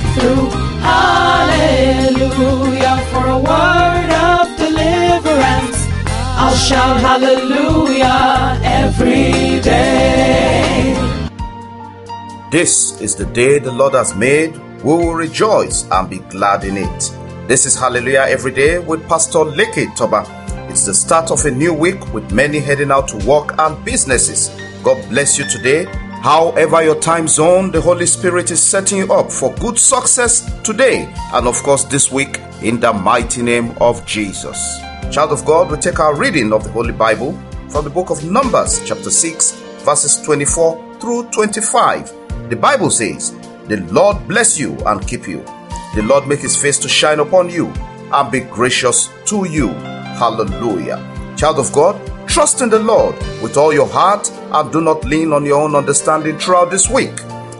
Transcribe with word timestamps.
breakthrough. 0.00 0.48
Hallelujah 0.80 2.16
for 3.10 3.26
a 3.26 3.38
word 3.38 4.10
of 4.10 4.48
deliverance. 4.56 5.86
I'll 6.36 6.54
shout 6.54 7.00
hallelujah 7.00 8.58
every 8.62 9.60
day. 9.60 10.96
This 12.50 13.00
is 13.00 13.14
the 13.14 13.26
day 13.26 13.58
the 13.58 13.70
Lord 13.72 13.94
has 13.94 14.14
made. 14.16 14.56
We 14.82 14.92
will 14.94 15.14
rejoice 15.14 15.84
and 15.90 16.08
be 16.10 16.18
glad 16.30 16.64
in 16.64 16.78
it. 16.78 17.12
This 17.46 17.66
is 17.66 17.76
Hallelujah 17.76 18.26
Every 18.28 18.52
Day 18.52 18.78
with 18.78 19.06
Pastor 19.08 19.40
Leke 19.40 19.94
Toba. 19.96 20.24
It's 20.70 20.86
the 20.86 20.94
start 20.94 21.30
of 21.30 21.44
a 21.44 21.50
new 21.50 21.74
week 21.74 22.12
with 22.14 22.32
many 22.32 22.60
heading 22.60 22.90
out 22.90 23.08
to 23.08 23.16
work 23.26 23.58
and 23.58 23.84
businesses. 23.84 24.50
God 24.82 25.06
bless 25.10 25.38
you 25.38 25.44
today 25.44 25.86
However, 26.22 26.82
your 26.82 27.00
time 27.00 27.26
zone, 27.26 27.70
the 27.70 27.80
Holy 27.80 28.04
Spirit 28.04 28.50
is 28.50 28.62
setting 28.62 28.98
you 28.98 29.10
up 29.10 29.32
for 29.32 29.54
good 29.54 29.78
success 29.78 30.52
today 30.60 31.10
and, 31.32 31.46
of 31.46 31.62
course, 31.62 31.84
this 31.84 32.12
week 32.12 32.38
in 32.60 32.78
the 32.78 32.92
mighty 32.92 33.40
name 33.40 33.74
of 33.80 34.04
Jesus. 34.04 34.78
Child 35.10 35.32
of 35.32 35.46
God, 35.46 35.70
we 35.70 35.78
take 35.78 35.98
our 35.98 36.14
reading 36.14 36.52
of 36.52 36.64
the 36.64 36.70
Holy 36.70 36.92
Bible 36.92 37.32
from 37.70 37.84
the 37.84 37.90
book 37.90 38.10
of 38.10 38.22
Numbers, 38.22 38.82
chapter 38.84 39.10
6, 39.10 39.52
verses 39.82 40.20
24 40.20 40.96
through 41.00 41.30
25. 41.30 42.12
The 42.50 42.56
Bible 42.56 42.90
says, 42.90 43.30
The 43.68 43.78
Lord 43.90 44.28
bless 44.28 44.58
you 44.58 44.76
and 44.86 45.06
keep 45.08 45.26
you. 45.26 45.42
The 45.94 46.02
Lord 46.04 46.28
make 46.28 46.40
his 46.40 46.54
face 46.54 46.78
to 46.80 46.88
shine 46.88 47.20
upon 47.20 47.48
you 47.48 47.68
and 48.12 48.30
be 48.30 48.40
gracious 48.40 49.08
to 49.24 49.48
you. 49.48 49.68
Hallelujah. 49.68 50.98
Child 51.38 51.60
of 51.60 51.72
God, 51.72 52.19
trust 52.30 52.62
in 52.62 52.70
the 52.70 52.78
Lord 52.78 53.14
with 53.42 53.56
all 53.56 53.72
your 53.72 53.88
heart 53.88 54.30
and 54.30 54.72
do 54.72 54.80
not 54.80 55.04
lean 55.04 55.32
on 55.32 55.44
your 55.44 55.60
own 55.60 55.74
understanding 55.74 56.38
throughout 56.38 56.70
this 56.70 56.88
week. 56.88 57.12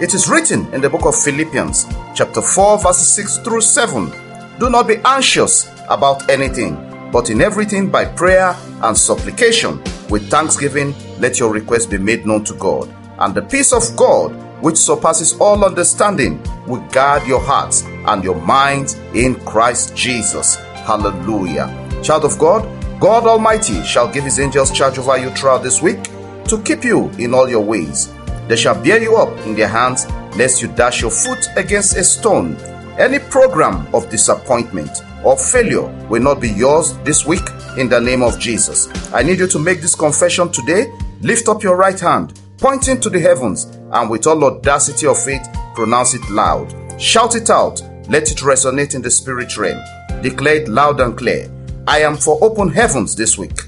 It 0.00 0.14
is 0.14 0.28
written 0.28 0.72
in 0.74 0.80
the 0.80 0.90
book 0.90 1.04
of 1.04 1.14
Philippians, 1.14 1.86
chapter 2.14 2.42
4, 2.42 2.78
verses 2.78 3.08
6 3.08 3.38
through 3.38 3.60
7. 3.60 4.10
Do 4.58 4.70
not 4.70 4.88
be 4.88 4.96
anxious 5.04 5.70
about 5.88 6.28
anything 6.30 6.90
but 7.14 7.30
in 7.30 7.40
everything 7.40 7.90
by 7.90 8.06
prayer 8.06 8.56
and 8.82 8.98
supplication, 8.98 9.80
with 10.10 10.28
thanksgiving, 10.28 10.92
let 11.20 11.38
your 11.38 11.52
requests 11.52 11.86
be 11.86 11.96
made 11.96 12.26
known 12.26 12.42
to 12.42 12.54
God. 12.54 12.92
And 13.20 13.32
the 13.32 13.42
peace 13.42 13.72
of 13.72 13.84
God, 13.94 14.32
which 14.60 14.76
surpasses 14.76 15.38
all 15.38 15.64
understanding, 15.64 16.42
will 16.66 16.80
guard 16.88 17.24
your 17.24 17.40
hearts 17.40 17.84
and 17.84 18.24
your 18.24 18.34
minds 18.34 18.94
in 19.14 19.36
Christ 19.44 19.94
Jesus. 19.94 20.56
Hallelujah. 20.86 21.70
Child 22.02 22.24
of 22.24 22.36
God, 22.36 22.73
God 23.00 23.26
Almighty 23.26 23.82
shall 23.84 24.10
give 24.10 24.24
his 24.24 24.40
angels 24.40 24.70
charge 24.70 24.98
over 24.98 25.18
you 25.18 25.30
throughout 25.30 25.62
this 25.62 25.82
week 25.82 26.02
to 26.44 26.62
keep 26.62 26.84
you 26.84 27.08
in 27.18 27.34
all 27.34 27.48
your 27.48 27.64
ways. 27.64 28.12
They 28.48 28.56
shall 28.56 28.80
bear 28.82 29.02
you 29.02 29.16
up 29.16 29.36
in 29.46 29.54
their 29.54 29.68
hands, 29.68 30.06
lest 30.36 30.62
you 30.62 30.68
dash 30.68 31.00
your 31.00 31.10
foot 31.10 31.48
against 31.56 31.96
a 31.96 32.04
stone. 32.04 32.56
Any 32.98 33.18
program 33.18 33.92
of 33.94 34.08
disappointment 34.10 34.90
or 35.24 35.36
failure 35.36 35.86
will 36.08 36.22
not 36.22 36.40
be 36.40 36.50
yours 36.50 36.96
this 36.98 37.26
week 37.26 37.42
in 37.76 37.88
the 37.88 38.00
name 38.00 38.22
of 38.22 38.38
Jesus. 38.38 38.88
I 39.12 39.22
need 39.22 39.38
you 39.38 39.48
to 39.48 39.58
make 39.58 39.80
this 39.80 39.94
confession 39.94 40.52
today. 40.52 40.92
Lift 41.22 41.48
up 41.48 41.62
your 41.62 41.76
right 41.76 41.98
hand, 41.98 42.40
pointing 42.58 43.00
to 43.00 43.10
the 43.10 43.20
heavens, 43.20 43.64
and 43.92 44.08
with 44.08 44.26
all 44.26 44.44
audacity 44.44 45.06
of 45.06 45.18
faith, 45.18 45.46
pronounce 45.74 46.14
it 46.14 46.28
loud. 46.30 46.72
Shout 47.00 47.34
it 47.34 47.50
out. 47.50 47.82
Let 48.08 48.30
it 48.30 48.38
resonate 48.38 48.94
in 48.94 49.02
the 49.02 49.10
spirit 49.10 49.56
realm. 49.56 49.82
Declare 50.22 50.62
it 50.62 50.68
loud 50.68 51.00
and 51.00 51.16
clear. 51.16 51.50
I 51.86 51.98
am 51.98 52.16
for 52.16 52.42
open 52.42 52.70
heavens 52.70 53.14
this 53.14 53.36
week. 53.36 53.60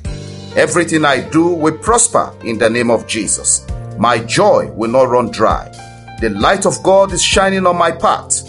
Everything 0.56 1.04
I 1.04 1.20
do 1.20 1.48
will 1.48 1.76
prosper 1.76 2.34
in 2.42 2.56
the 2.56 2.70
name 2.70 2.90
of 2.90 3.06
Jesus. 3.06 3.66
My 3.98 4.18
joy 4.20 4.70
will 4.72 4.90
not 4.90 5.08
run 5.10 5.30
dry. 5.30 5.70
The 6.22 6.30
light 6.30 6.64
of 6.64 6.82
God 6.82 7.12
is 7.12 7.22
shining 7.22 7.66
on 7.66 7.76
my 7.76 7.92
path. 7.92 8.42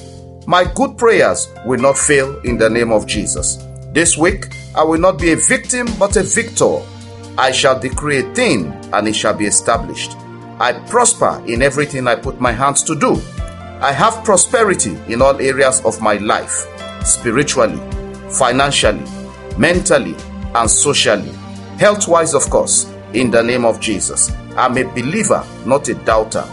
My 0.47 0.63
good 0.63 0.97
prayers 0.97 1.49
will 1.65 1.81
not 1.81 1.97
fail 1.97 2.39
in 2.45 2.57
the 2.57 2.69
name 2.69 2.93
of 2.93 3.07
Jesus. 3.07 3.57
This 3.91 4.17
week, 4.17 4.45
I 4.73 4.83
will 4.85 4.99
not 4.99 5.19
be 5.19 5.33
a 5.33 5.35
victim 5.35 5.87
but 5.99 6.15
a 6.15 6.23
victor. 6.23 6.79
I 7.37 7.51
shall 7.51 7.77
decree 7.77 8.19
a 8.19 8.33
thing 8.33 8.67
and 8.93 9.05
it 9.05 9.17
shall 9.17 9.33
be 9.33 9.47
established. 9.47 10.15
I 10.61 10.81
prosper 10.87 11.43
in 11.45 11.61
everything 11.61 12.07
I 12.07 12.15
put 12.15 12.39
my 12.39 12.53
hands 12.53 12.83
to 12.83 12.95
do. 12.95 13.21
I 13.81 13.91
have 13.91 14.23
prosperity 14.23 14.97
in 15.09 15.21
all 15.21 15.35
areas 15.41 15.83
of 15.83 16.01
my 16.01 16.13
life 16.13 16.65
spiritually, 17.03 17.79
financially, 18.29 19.03
mentally, 19.57 20.15
and 20.55 20.69
socially. 20.69 21.31
Health 21.77 22.07
wise, 22.07 22.33
of 22.33 22.49
course, 22.49 22.91
in 23.13 23.31
the 23.31 23.41
name 23.41 23.65
of 23.65 23.79
Jesus. 23.79 24.31
I'm 24.55 24.77
a 24.77 24.83
believer, 24.83 25.45
not 25.65 25.87
a 25.89 25.93
doubter. 25.93 26.45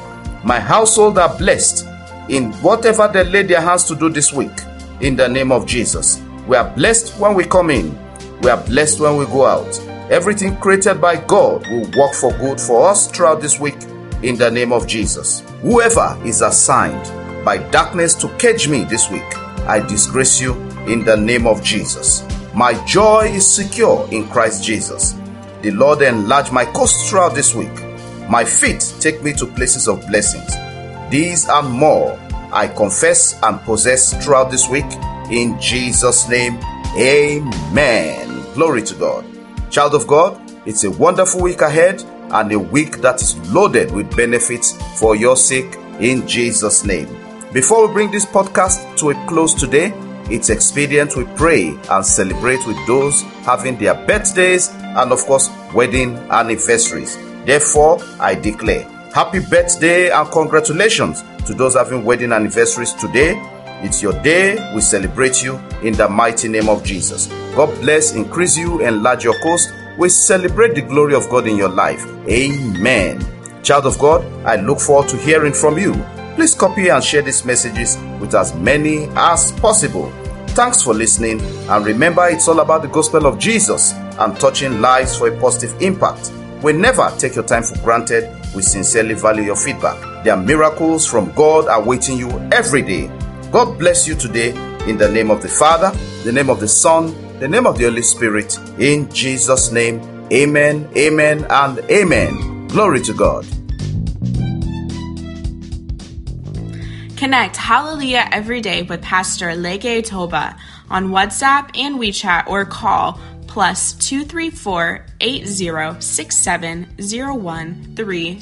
My 0.44 0.60
household 0.60 1.18
are 1.18 1.36
blessed 1.36 1.86
in 2.28 2.52
whatever 2.54 3.08
they 3.08 3.24
lay 3.24 3.42
their 3.42 3.60
hands 3.60 3.84
to 3.84 3.96
do 3.96 4.08
this 4.08 4.32
week 4.32 4.52
in 5.00 5.16
the 5.16 5.28
name 5.28 5.52
of 5.52 5.66
Jesus. 5.66 6.22
We 6.46 6.56
are 6.56 6.68
blessed 6.74 7.18
when 7.18 7.34
we 7.34 7.44
come 7.44 7.70
in, 7.70 7.98
we 8.40 8.50
are 8.50 8.62
blessed 8.62 9.00
when 9.00 9.16
we 9.16 9.24
go 9.26 9.46
out. 9.46 9.78
Everything 10.10 10.56
created 10.56 11.00
by 11.00 11.16
God 11.16 11.66
will 11.68 11.90
work 11.96 12.14
for 12.14 12.30
good 12.32 12.60
for 12.60 12.88
us 12.88 13.10
throughout 13.10 13.40
this 13.40 13.58
week 13.58 13.76
in 14.22 14.36
the 14.36 14.50
name 14.50 14.72
of 14.72 14.86
Jesus. 14.86 15.40
Whoever 15.62 16.18
is 16.24 16.42
assigned 16.42 17.04
by 17.44 17.58
darkness 17.70 18.14
to 18.16 18.28
cage 18.36 18.68
me 18.68 18.84
this 18.84 19.10
week, 19.10 19.38
I 19.66 19.80
disgrace 19.86 20.40
you 20.40 20.54
in 20.86 21.04
the 21.04 21.16
name 21.16 21.46
of 21.46 21.62
Jesus. 21.62 22.22
My 22.54 22.74
joy 22.84 23.32
is 23.34 23.52
secure 23.52 24.08
in 24.12 24.28
Christ 24.28 24.62
Jesus. 24.62 25.16
The 25.62 25.72
Lord 25.72 26.02
enlarge 26.02 26.52
my 26.52 26.64
coast 26.64 27.10
throughout 27.10 27.34
this 27.34 27.52
week. 27.52 27.72
My 28.30 28.44
feet 28.44 28.94
take 29.00 29.24
me 29.24 29.32
to 29.32 29.46
places 29.46 29.88
of 29.88 30.06
blessings. 30.06 30.54
These 31.10 31.48
and 31.48 31.68
more 31.68 32.16
I 32.52 32.68
confess 32.68 33.36
and 33.42 33.60
possess 33.62 34.14
throughout 34.24 34.52
this 34.52 34.68
week. 34.68 34.86
In 35.32 35.60
Jesus' 35.60 36.28
name, 36.28 36.60
Amen. 36.96 38.44
Glory 38.54 38.84
to 38.84 38.94
God. 38.94 39.24
Child 39.72 39.96
of 39.96 40.06
God, 40.06 40.40
it's 40.64 40.84
a 40.84 40.92
wonderful 40.92 41.42
week 41.42 41.60
ahead 41.60 42.04
and 42.30 42.52
a 42.52 42.58
week 42.58 42.98
that 42.98 43.20
is 43.20 43.36
loaded 43.52 43.90
with 43.90 44.16
benefits 44.16 44.80
for 45.00 45.16
your 45.16 45.36
sake 45.36 45.74
in 45.98 46.24
Jesus' 46.28 46.84
name. 46.84 47.08
Before 47.52 47.88
we 47.88 47.92
bring 47.92 48.12
this 48.12 48.24
podcast 48.24 48.96
to 48.98 49.10
a 49.10 49.26
close 49.26 49.54
today, 49.54 49.92
it's 50.30 50.50
expedient 50.50 51.16
we 51.16 51.24
pray 51.36 51.78
and 51.90 52.04
celebrate 52.04 52.66
with 52.66 52.86
those 52.86 53.22
having 53.44 53.78
their 53.78 53.94
birthdays 54.06 54.70
and, 54.70 55.12
of 55.12 55.20
course, 55.26 55.50
wedding 55.74 56.16
anniversaries. 56.30 57.16
Therefore, 57.44 57.98
I 58.18 58.34
declare 58.34 58.88
happy 59.12 59.40
birthday 59.40 60.10
and 60.10 60.30
congratulations 60.30 61.22
to 61.46 61.54
those 61.54 61.74
having 61.74 62.04
wedding 62.04 62.32
anniversaries 62.32 62.94
today. 62.94 63.34
It's 63.82 64.02
your 64.02 64.14
day. 64.22 64.72
We 64.74 64.80
celebrate 64.80 65.42
you 65.42 65.56
in 65.82 65.92
the 65.92 66.08
mighty 66.08 66.48
name 66.48 66.68
of 66.68 66.82
Jesus. 66.84 67.26
God 67.54 67.78
bless, 67.82 68.14
increase 68.14 68.56
you, 68.56 68.80
enlarge 68.80 69.24
your 69.24 69.38
coast. 69.42 69.72
We 69.98 70.08
celebrate 70.08 70.74
the 70.74 70.82
glory 70.82 71.14
of 71.14 71.28
God 71.28 71.46
in 71.46 71.56
your 71.56 71.68
life. 71.68 72.04
Amen. 72.28 73.24
Child 73.62 73.86
of 73.86 73.98
God, 73.98 74.24
I 74.46 74.56
look 74.56 74.80
forward 74.80 75.08
to 75.10 75.16
hearing 75.18 75.52
from 75.52 75.78
you. 75.78 75.92
Please 76.34 76.54
copy 76.54 76.88
and 76.88 77.02
share 77.02 77.22
these 77.22 77.44
messages 77.44 77.96
with 78.20 78.34
as 78.34 78.54
many 78.54 79.06
as 79.16 79.52
possible. 79.52 80.12
Thanks 80.48 80.82
for 80.82 80.94
listening, 80.94 81.40
and 81.40 81.84
remember 81.84 82.28
it's 82.28 82.48
all 82.48 82.60
about 82.60 82.82
the 82.82 82.88
gospel 82.88 83.26
of 83.26 83.38
Jesus 83.38 83.92
and 83.92 84.38
touching 84.38 84.80
lives 84.80 85.16
for 85.16 85.28
a 85.28 85.40
positive 85.40 85.80
impact. 85.82 86.32
We 86.62 86.72
never 86.72 87.12
take 87.18 87.34
your 87.34 87.44
time 87.44 87.62
for 87.62 87.76
granted. 87.78 88.30
We 88.54 88.62
sincerely 88.62 89.14
value 89.14 89.42
your 89.42 89.56
feedback. 89.56 90.24
There 90.24 90.32
are 90.32 90.42
miracles 90.42 91.06
from 91.06 91.32
God 91.32 91.66
awaiting 91.68 92.18
you 92.18 92.30
every 92.52 92.82
day. 92.82 93.08
God 93.50 93.78
bless 93.78 94.06
you 94.08 94.14
today 94.14 94.50
in 94.88 94.96
the 94.96 95.10
name 95.10 95.30
of 95.30 95.42
the 95.42 95.48
Father, 95.48 95.90
the 96.24 96.32
name 96.32 96.50
of 96.50 96.60
the 96.60 96.68
Son, 96.68 97.14
the 97.38 97.48
name 97.48 97.66
of 97.66 97.78
the 97.78 97.84
Holy 97.84 98.02
Spirit. 98.02 98.58
In 98.78 99.10
Jesus' 99.10 99.72
name, 99.72 100.00
amen, 100.32 100.88
amen, 100.96 101.46
and 101.50 101.78
amen. 101.90 102.68
Glory 102.68 103.00
to 103.02 103.12
God. 103.12 103.46
Connect 107.24 107.56
Hallelujah 107.56 108.28
every 108.32 108.60
day 108.60 108.82
with 108.82 109.00
Pastor 109.00 109.46
Leke 109.46 110.04
Toba 110.04 110.58
on 110.90 111.08
WhatsApp 111.08 111.70
and 111.74 111.98
WeChat 111.98 112.48
or 112.48 112.66
call 112.66 113.18
plus 113.46 113.94
234 113.94 115.06
8067 115.22 116.84
013 116.98 118.40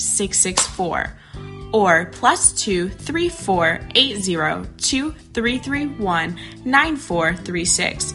or 1.73 2.07
plus 2.07 2.53
234 2.55 3.79
2331 3.93 6.41
9436. 6.65 8.15